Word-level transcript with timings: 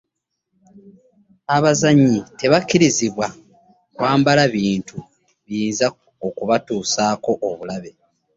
Abazannyi 1.55 2.17
tebakubirizibwa 2.39 3.27
kwambala 3.95 4.43
bintu 4.55 4.97
biyinza 5.45 5.85
okubatuusaako 6.27 7.31
obulabe. 7.49 7.91